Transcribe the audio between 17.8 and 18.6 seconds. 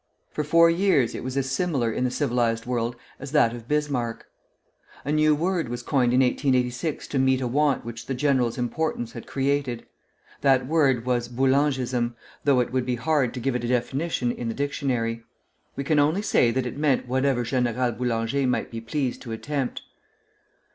Boulanger